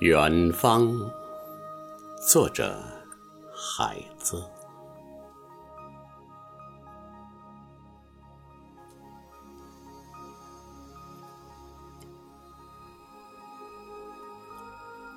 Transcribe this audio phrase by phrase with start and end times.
[0.00, 0.90] 远方，
[2.26, 2.74] 作者
[3.54, 4.42] 海子。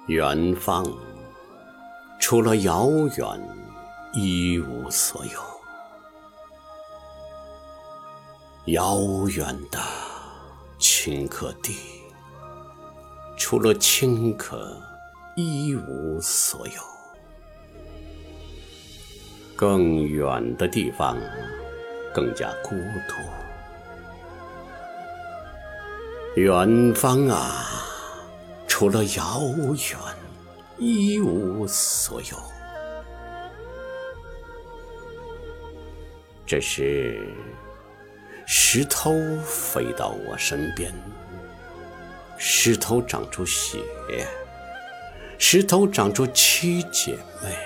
[0.07, 0.85] 远方，
[2.19, 3.57] 除了遥远，
[4.13, 5.39] 一无所有。
[8.73, 9.79] 遥远的
[10.77, 12.02] 顷刻地，
[13.53, 14.57] 除了青稞，
[15.35, 16.73] 一无所有。
[19.55, 21.15] 更远的地方，
[22.11, 22.71] 更加孤
[23.07, 23.13] 独。
[26.41, 27.85] 远方啊！
[28.67, 29.39] 除了遥
[29.91, 29.99] 远，
[30.79, 32.37] 一无所有。
[36.47, 37.23] 这时，
[38.47, 39.13] 石头
[39.45, 40.91] 飞到我身边，
[42.45, 43.81] 石头长出血，
[45.39, 47.57] 石头长出七姐妹，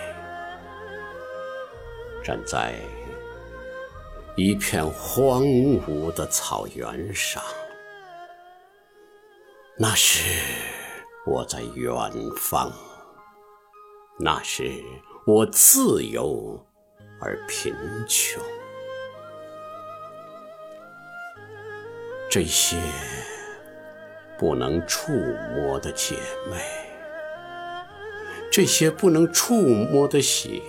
[2.24, 2.76] 站在
[4.36, 7.42] 一片荒芜的草原上。
[9.80, 10.22] 那时。
[11.30, 11.94] 我在远
[12.38, 12.72] 方，
[14.18, 14.82] 那时
[15.26, 16.66] 我自由
[17.20, 17.76] 而贫
[18.08, 18.42] 穷。
[22.30, 22.78] 这些
[24.38, 25.12] 不能触
[25.56, 26.16] 摸的姐
[26.50, 26.58] 妹，
[28.52, 30.62] 这些不能触摸的血，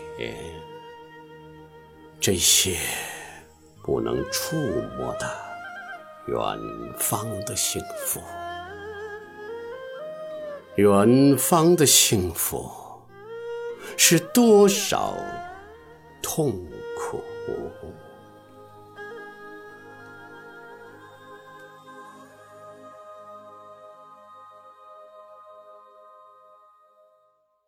[2.19, 2.77] 这些
[3.83, 4.57] 不能触
[4.99, 5.31] 摸的
[6.27, 6.39] 远
[6.99, 8.23] 方的幸福。
[10.77, 12.71] 远方的幸福
[13.97, 15.15] 是多少
[16.23, 16.53] 痛
[16.97, 17.23] 苦？